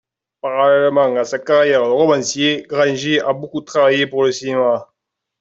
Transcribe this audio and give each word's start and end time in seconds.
Parallèlement 0.41 1.15
à 1.15 1.23
sa 1.25 1.37
carrière 1.37 1.83
de 1.83 1.89
romancier, 1.89 2.65
Grangé 2.67 3.21
a 3.21 3.33
beaucoup 3.33 3.61
travaillé 3.61 4.07
pour 4.07 4.23
le 4.23 4.31
cinéma. 4.31 4.89